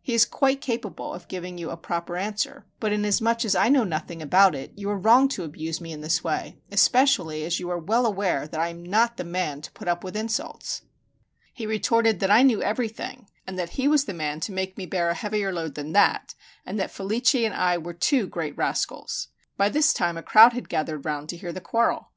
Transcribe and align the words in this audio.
He 0.00 0.14
is 0.14 0.24
quite 0.24 0.60
capable 0.60 1.12
of 1.12 1.26
giving 1.26 1.58
you 1.58 1.70
a 1.70 1.76
proper 1.76 2.16
answer; 2.16 2.66
but 2.78 2.92
inasmuch 2.92 3.44
as 3.44 3.56
I 3.56 3.68
know 3.68 3.82
nothing 3.82 4.22
about 4.22 4.54
it, 4.54 4.72
you 4.76 4.88
are 4.88 4.96
wrong 4.96 5.26
to 5.30 5.42
abuse 5.42 5.80
me 5.80 5.90
in 5.90 6.02
this 6.02 6.22
way, 6.22 6.60
especially 6.70 7.42
as 7.44 7.58
you 7.58 7.68
are 7.68 7.80
well 7.80 8.06
aware 8.06 8.46
that 8.46 8.60
I 8.60 8.68
am 8.68 8.84
not 8.84 9.16
the 9.16 9.24
man 9.24 9.60
to 9.60 9.72
put 9.72 9.88
up 9.88 10.04
with 10.04 10.14
insults." 10.16 10.82
He 11.52 11.66
retorted 11.66 12.20
that 12.20 12.30
I 12.30 12.44
knew 12.44 12.62
everything, 12.62 13.26
and 13.44 13.58
that 13.58 13.70
he 13.70 13.88
was 13.88 14.04
the 14.04 14.14
man 14.14 14.38
to 14.42 14.52
make 14.52 14.78
me 14.78 14.86
bear 14.86 15.10
a 15.10 15.14
heavier 15.14 15.52
load 15.52 15.74
than 15.74 15.90
that, 15.94 16.36
and 16.64 16.78
that 16.78 16.92
Felice 16.92 17.34
and 17.34 17.52
I 17.52 17.76
were 17.76 17.92
two 17.92 18.28
great 18.28 18.56
rascals. 18.56 19.30
By 19.56 19.68
this 19.68 19.92
time 19.92 20.16
a 20.16 20.22
crowd 20.22 20.52
had 20.52 20.68
gathered 20.68 21.04
round 21.04 21.28
to 21.30 21.36
hear 21.36 21.52
the 21.52 21.60
quarrel. 21.60 22.12